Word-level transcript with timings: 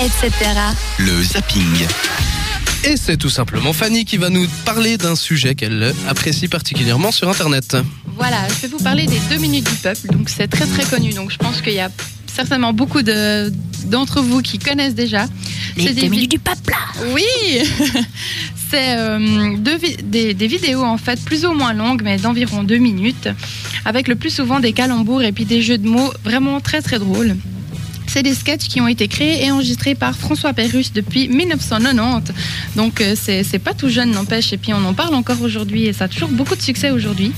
etc. 0.00 0.30
Le 0.98 1.22
zapping. 1.22 1.86
Et 2.84 2.96
c'est 2.96 3.16
tout 3.18 3.28
simplement 3.28 3.72
Fanny 3.74 4.04
qui 4.06 4.16
va 4.16 4.30
nous 4.30 4.46
parler 4.64 4.96
d'un 4.96 5.14
sujet 5.14 5.54
qu'elle 5.54 5.94
apprécie 6.08 6.48
particulièrement 6.48 7.12
sur 7.12 7.28
Internet. 7.28 7.76
Voilà, 8.16 8.38
je 8.48 8.54
vais 8.62 8.68
vous 8.68 8.82
parler 8.82 9.04
des 9.06 9.18
deux 9.28 9.36
minutes 9.36 9.68
du 9.68 9.76
peuple. 9.76 10.06
Donc 10.12 10.30
c'est 10.30 10.48
très 10.48 10.64
très 10.66 10.84
connu. 10.84 11.12
Donc 11.12 11.30
je 11.30 11.36
pense 11.36 11.60
qu'il 11.60 11.74
y 11.74 11.80
a 11.80 11.90
certainement 12.26 12.72
beaucoup 12.72 13.02
de- 13.02 13.52
d'entre 13.84 14.22
vous 14.22 14.40
qui 14.40 14.58
connaissent 14.58 14.94
déjà. 14.94 15.26
Les 15.76 15.88
C'est 15.88 15.94
deux 15.94 16.00
des 16.02 16.08
minutes 16.08 16.30
du 16.30 16.38
peuple. 16.38 16.74
Oui 17.14 17.22
C'est 18.70 18.96
euh, 18.96 19.56
deux 19.58 19.76
vi- 19.76 19.96
des, 20.02 20.32
des 20.32 20.46
vidéos 20.46 20.82
en 20.84 20.96
fait 20.96 21.20
plus 21.24 21.44
ou 21.44 21.52
moins 21.52 21.74
longues, 21.74 22.02
mais 22.04 22.16
d'environ 22.18 22.62
deux 22.62 22.78
minutes, 22.78 23.28
avec 23.84 24.06
le 24.08 24.14
plus 24.14 24.30
souvent 24.30 24.60
des 24.60 24.72
calembours 24.72 25.22
et 25.22 25.32
puis 25.32 25.44
des 25.44 25.60
jeux 25.60 25.76
de 25.76 25.88
mots 25.88 26.12
vraiment 26.24 26.60
très 26.60 26.80
très 26.80 26.98
drôles. 27.00 27.36
C'est 28.12 28.24
des 28.24 28.34
sketchs 28.34 28.66
qui 28.66 28.80
ont 28.80 28.88
été 28.88 29.06
créés 29.06 29.44
et 29.44 29.52
enregistrés 29.52 29.94
par 29.94 30.16
François 30.16 30.52
Pérusse 30.52 30.92
depuis 30.92 31.28
1990. 31.28 32.34
Donc 32.74 33.00
euh, 33.00 33.14
c'est 33.14 33.60
pas 33.60 33.72
tout 33.72 33.88
jeune, 33.88 34.10
n'empêche. 34.10 34.52
Et 34.52 34.56
puis 34.58 34.74
on 34.74 34.84
en 34.84 34.94
parle 34.94 35.14
encore 35.14 35.40
aujourd'hui 35.42 35.86
et 35.86 35.92
ça 35.92 36.06
a 36.06 36.08
toujours 36.08 36.30
beaucoup 36.30 36.56
de 36.56 36.60
succès 36.60 36.90
aujourd'hui. 36.90 37.30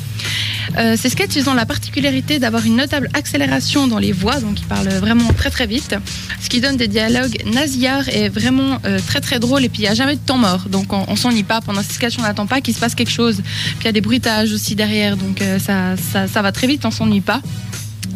Euh, 0.78 0.96
ces 0.96 1.10
sketchs, 1.10 1.36
ils 1.36 1.50
ont 1.50 1.52
la 1.52 1.66
particularité 1.66 2.38
d'avoir 2.38 2.64
une 2.64 2.76
notable 2.76 3.10
accélération 3.12 3.86
dans 3.86 3.98
les 3.98 4.12
voix, 4.12 4.40
donc 4.40 4.60
ils 4.60 4.66
parlent 4.66 4.88
vraiment 4.88 5.30
très 5.36 5.50
très 5.50 5.66
vite, 5.66 5.94
ce 6.40 6.48
qui 6.48 6.62
donne 6.62 6.78
des 6.78 6.88
dialogues 6.88 7.36
nasillards 7.52 8.08
et 8.08 8.30
vraiment 8.30 8.78
euh, 8.86 8.98
très 9.06 9.20
très 9.20 9.40
drôles. 9.40 9.64
Et 9.64 9.68
puis 9.68 9.80
il 9.80 9.84
n'y 9.84 9.90
a 9.90 9.94
jamais 9.94 10.14
de 10.14 10.20
temps 10.24 10.38
mort, 10.38 10.70
donc 10.70 10.90
on, 10.94 11.04
on 11.06 11.16
s'ennuie 11.16 11.42
pas. 11.42 11.60
Pendant 11.60 11.82
ces 11.82 11.92
sketchs, 11.92 12.18
on 12.18 12.22
n'attend 12.22 12.46
pas 12.46 12.62
qu'il 12.62 12.74
se 12.74 12.80
passe 12.80 12.94
quelque 12.94 13.12
chose. 13.12 13.42
Puis 13.44 13.76
il 13.82 13.84
y 13.84 13.88
a 13.88 13.92
des 13.92 14.00
bruitages 14.00 14.52
aussi 14.52 14.74
derrière, 14.74 15.18
donc 15.18 15.42
ça, 15.58 15.96
ça, 15.98 16.26
ça 16.28 16.40
va 16.40 16.50
très 16.50 16.66
vite, 16.66 16.86
on 16.86 16.90
s'ennuie 16.90 17.20
pas. 17.20 17.42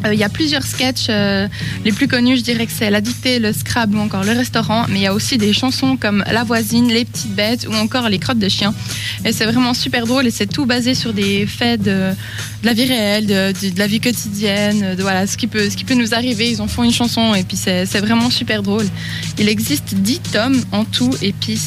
Euh, 0.07 0.15
Il 0.15 0.21
y 0.21 0.25
a 0.25 0.29
plusieurs 0.29 0.63
sketchs. 0.63 1.07
euh, 1.09 1.49
les 1.85 1.93
plus 1.93 2.09
connus, 2.09 2.39
je 2.39 2.43
dirais 2.43 2.67
que 2.67 2.73
c'est 2.73 2.91
La 2.91 3.01
dictée, 3.01 3.39
le 3.39 3.53
Scrabble 3.53 3.97
ou 3.97 4.01
encore 4.01 4.25
le 4.25 4.33
restaurant. 4.33 4.87
Mais 4.89 4.97
il 4.97 5.03
y 5.03 5.07
a 5.07 5.15
aussi 5.15 5.39
des 5.39 5.53
chansons 5.53 5.97
comme 5.97 6.25
La 6.31 6.45
voisine, 6.45 6.89
Les 6.89 7.05
petites 7.05 7.35
bêtes 7.35 7.67
ou 7.69 7.75
encore 7.75 8.09
Les 8.09 8.19
crottes 8.19 8.39
de 8.39 8.49
chien. 8.49 8.75
Et 9.25 9.33
c'est 9.33 9.47
vraiment 9.47 9.75
super 9.75 10.07
drôle 10.07 10.27
et 10.27 10.31
c'est 10.31 10.47
tout 10.47 10.67
basé 10.67 10.95
sur 10.95 11.13
des 11.13 11.47
faits 11.47 11.83
de, 11.83 12.13
la 12.63 12.73
vie 12.73 12.87
réelle, 12.87 13.27
de, 13.27 13.53
la 13.79 13.87
vie 13.87 14.01
quotidienne, 14.01 14.95
de 14.95 15.03
voilà, 15.03 15.27
ce 15.27 15.37
qui, 15.37 15.47
peut, 15.47 15.69
ce 15.71 15.77
qui 15.77 15.85
peut 15.85 15.95
nous 15.95 16.15
arriver. 16.15 16.51
Ils 16.51 16.63
en 16.63 16.69
font 16.69 16.85
une 16.85 16.93
chanson 16.93 17.35
et 17.35 17.43
puis 17.43 17.57
c'est 17.57 17.85
vraiment 17.99 18.31
super 18.31 18.63
drôle. 18.63 18.87
Il 19.39 19.49
existe 19.49 19.95
10 19.95 20.21
tomes 20.33 20.63
en 20.73 20.85
tout 20.85 21.11
et 21.23 21.33
puis 21.33 21.59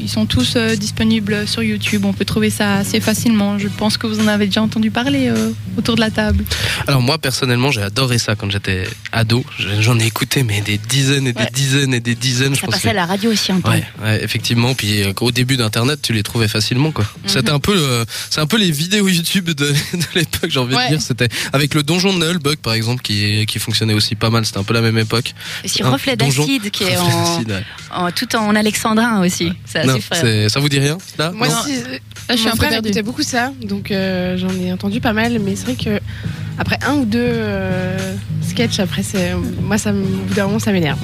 ils 0.00 0.08
sont 0.08 0.26
tous 0.26 0.54
euh, 0.56 0.76
disponibles 0.76 1.46
sur 1.46 1.62
YouTube. 1.62 2.04
On 2.04 2.12
peut 2.12 2.24
trouver 2.24 2.50
ça 2.50 2.76
assez 2.76 3.00
facilement. 3.00 3.58
Je 3.58 3.68
pense 3.68 3.96
que 3.96 4.06
vous 4.06 4.20
en 4.20 4.26
avez 4.28 4.46
déjà 4.46 4.62
entendu 4.62 4.90
parler 4.90 5.32
autour 5.76 5.94
de 5.94 6.00
la 6.00 6.10
table. 6.10 6.44
Alors 6.86 7.02
moi 7.02 7.18
personnellement 7.18 7.70
j'ai 7.78 7.84
adoré 7.84 8.18
ça 8.18 8.34
quand 8.34 8.50
j'étais 8.50 8.84
ado. 9.12 9.44
J'en 9.80 9.98
ai 9.98 10.06
écouté 10.06 10.42
mais 10.42 10.60
des 10.60 10.78
dizaines 10.78 11.26
et 11.28 11.32
des 11.32 11.40
Ouais. 11.42 11.50
dizaines 11.52 11.94
et 11.94 12.00
des 12.00 12.14
dizaines. 12.14 12.54
Je 12.54 12.60
Ça 12.60 12.66
pense 12.66 12.74
passait 12.76 12.90
à 12.90 12.92
la 12.94 13.06
radio 13.06 13.30
aussi 13.30 13.52
un 13.52 13.60
peu. 13.60 13.70
Ouais, 13.70 13.84
ouais, 14.02 14.22
effectivement. 14.24 14.74
Puis 14.74 15.02
euh, 15.02 15.12
au 15.20 15.30
début 15.30 15.56
d'Internet, 15.56 16.00
tu 16.02 16.12
les 16.12 16.22
trouvais 16.22 16.48
facilement, 16.48 16.90
quoi. 16.92 17.04
Mhm. 17.04 17.28
C'était 17.28 17.50
un 17.50 17.60
peu, 17.60 17.74
euh, 17.76 18.04
c'est 18.30 18.40
un 18.40 18.46
peu 18.46 18.58
les 18.58 18.70
vidéos 18.70 19.08
YouTube 19.08 19.46
de, 19.50 19.52
de 19.94 20.04
l'époque. 20.14 20.50
J'ai 20.50 20.58
envie 20.58 20.74
Ouais. 20.74 20.84
de 20.90 20.96
dire, 20.96 21.02
c'était 21.02 21.28
avec 21.52 21.74
le 21.74 21.82
donjon 21.82 22.16
de 22.16 22.24
Nullbug, 22.26 22.56
par 22.58 22.72
exemple, 22.74 23.02
qui 23.02 23.46
qui 23.46 23.58
fonctionnait 23.58 23.94
aussi 23.94 24.14
pas 24.14 24.30
mal. 24.30 24.44
C'était 24.44 24.58
un 24.58 24.64
peu 24.64 24.74
la 24.74 24.80
même 24.82 24.98
époque. 24.98 25.34
Et 25.64 25.68
sur 25.68 25.86
Un 25.86 25.90
Reflet 25.90 26.16
donjon. 26.16 26.42
d'acide 26.44 26.70
qui 26.70 26.84
est 26.84 26.96
en, 26.96 27.06
d'acide, 27.36 27.50
ouais. 27.50 27.64
en- 27.90 28.10
tout 28.10 28.34
en 28.36 28.54
alexandrin 28.54 29.20
aussi. 29.24 29.52
Non, 29.86 29.98
ça 30.48 30.60
vous 30.60 30.68
dit 30.68 30.78
rien 30.80 30.98
là? 31.18 31.30
Moi, 31.32 31.48
Non? 31.48 31.54
si, 31.64 31.72
euh, 31.76 31.98
Là, 32.28 32.34
je 32.34 32.36
suis 32.36 32.44
mon 32.46 32.48
un 32.48 32.52
peu 32.52 32.56
frère 32.58 32.70
perdue. 32.70 32.88
écoutait 32.88 33.02
beaucoup 33.02 33.22
ça, 33.22 33.52
donc 33.62 33.90
euh, 33.90 34.36
j'en 34.36 34.50
ai 34.60 34.72
entendu 34.72 35.00
pas 35.00 35.12
mal, 35.12 35.38
mais 35.38 35.56
c'est 35.56 35.64
vrai 35.64 35.76
que 35.76 36.00
après 36.58 36.78
un 36.86 36.96
ou 36.96 37.04
deux 37.04 37.20
euh, 37.22 38.14
sketchs, 38.42 38.80
après, 38.80 39.02
c'est 39.02 39.34
moi, 39.62 39.78
ça, 39.78 39.92
au 39.92 39.94
bout 39.94 40.34
d'un 40.34 40.46
moment, 40.46 40.58
ça 40.58 40.72
m'énerve. 40.72 40.98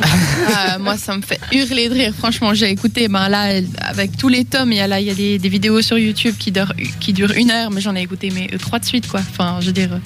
Ah, 0.52 0.78
moi, 0.78 0.96
ça 0.96 1.16
me 1.16 1.22
fait 1.22 1.40
hurler 1.52 1.88
de 1.88 1.94
rire. 1.94 2.12
Franchement, 2.16 2.54
j'ai 2.54 2.70
écouté. 2.70 3.08
Ben 3.08 3.28
là, 3.28 3.60
avec 3.80 4.16
tous 4.16 4.28
les 4.28 4.44
tomes, 4.44 4.72
il 4.72 4.78
y 4.78 4.80
a 4.80 4.86
là, 4.86 5.00
il 5.00 5.06
y 5.06 5.10
a 5.10 5.38
des, 5.38 5.48
vidéos 5.48 5.80
sur 5.82 5.98
YouTube 5.98 6.34
qui 6.38 6.50
durent, 6.50 6.72
qui 7.00 7.12
durent 7.12 7.32
une 7.32 7.50
heure, 7.50 7.70
mais 7.70 7.80
j'en 7.80 7.94
ai 7.94 8.02
écouté 8.02 8.30
mais 8.34 8.48
euh, 8.52 8.58
trois 8.58 8.78
de 8.78 8.84
suite, 8.84 9.08
quoi. 9.08 9.20
Enfin, 9.20 9.58
je 9.60 9.66
veux 9.66 9.72
dire, 9.72 10.00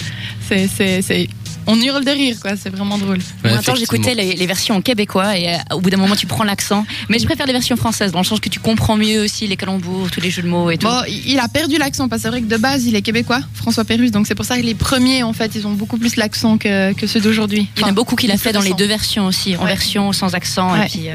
c'est, 0.47 1.27
on 1.67 1.79
hurle 1.81 2.03
de 2.03 2.11
rire, 2.11 2.37
quoi. 2.41 2.51
C'est 2.55 2.69
vraiment 2.69 2.97
drôle. 2.97 3.17
Ouais, 3.43 3.51
en 3.51 3.55
temps, 3.61 3.73
effectivement. 3.73 3.75
j'écoutais 3.75 4.15
les, 4.15 4.33
les 4.33 4.45
versions 4.47 4.81
québécois 4.81 5.37
et 5.37 5.49
euh, 5.49 5.75
au 5.75 5.81
bout 5.81 5.89
d'un 5.89 5.97
moment, 5.97 6.15
tu 6.15 6.27
prends 6.27 6.43
l'accent. 6.43 6.85
Mais 7.09 7.19
je 7.19 7.25
préfère 7.25 7.45
les 7.45 7.53
versions 7.53 7.75
françaises 7.75 8.11
dans 8.11 8.19
le 8.19 8.25
sens 8.25 8.39
que 8.39 8.49
tu 8.49 8.59
comprends 8.59 8.97
mieux 8.97 9.21
aussi 9.21 9.47
les 9.47 9.55
calembours, 9.57 10.09
tous 10.11 10.21
les 10.21 10.31
jeux 10.31 10.41
de 10.41 10.47
mots 10.47 10.69
et 10.71 10.77
tout. 10.77 10.87
Bon, 10.87 11.01
il 11.07 11.39
a 11.39 11.47
perdu 11.47 11.77
l'accent 11.77 12.07
parce 12.09 12.21
que 12.21 12.23
c'est 12.23 12.29
vrai 12.29 12.41
que 12.41 12.47
de 12.47 12.57
base, 12.57 12.85
il 12.85 12.95
est 12.95 13.01
québécois, 13.01 13.41
François 13.53 13.83
Pérusse. 13.85 14.11
Donc 14.11 14.27
c'est 14.27 14.35
pour 14.35 14.45
ça 14.45 14.57
que 14.57 14.63
les 14.63 14.75
premiers, 14.75 15.23
en 15.23 15.33
fait, 15.33 15.51
ils 15.55 15.65
ont 15.67 15.73
beaucoup 15.73 15.97
plus 15.97 16.15
l'accent 16.15 16.57
que, 16.57 16.93
que 16.93 17.07
ceux 17.07 17.19
d'aujourd'hui. 17.21 17.67
Il 17.77 17.81
y 17.81 17.85
en 17.85 17.89
a 17.89 17.91
beaucoup 17.91 18.15
qui 18.15 18.27
l'a 18.27 18.37
fait 18.37 18.51
dans 18.53 18.61
les 18.61 18.73
deux 18.73 18.87
versions 18.87 19.25
aussi, 19.27 19.55
en 19.57 19.61
Ouais. 19.63 19.67
version 19.67 20.11
sans 20.13 20.33
accent 20.35 20.73
Ouais. 20.73 20.85
et 20.85 20.89
puis. 20.89 21.09
euh, 21.09 21.13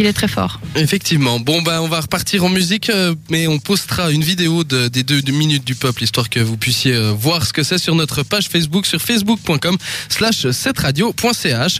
Il 0.00 0.06
est 0.06 0.12
très 0.12 0.28
fort. 0.28 0.60
Effectivement. 0.76 1.40
Bon, 1.40 1.60
bah, 1.60 1.82
on 1.82 1.88
va 1.88 2.00
repartir 2.00 2.44
en 2.44 2.48
musique, 2.48 2.88
euh, 2.88 3.14
mais 3.30 3.48
on 3.48 3.58
postera 3.58 4.12
une 4.12 4.22
vidéo 4.22 4.62
de- 4.62 4.86
des 4.86 5.02
deux, 5.02 5.20
deux 5.22 5.32
minutes 5.32 5.64
du 5.64 5.74
peuple, 5.74 6.04
histoire 6.04 6.30
que 6.30 6.38
vous 6.38 6.56
puissiez 6.56 6.94
euh, 6.94 7.10
voir 7.10 7.44
ce 7.44 7.52
que 7.52 7.64
c'est 7.64 7.78
sur 7.78 7.96
notre 7.96 8.22
page 8.22 8.46
Facebook, 8.48 8.86
sur 8.86 9.02
facebook.com 9.02 9.76
slash 10.08 10.46
7radio.ch. 10.46 11.76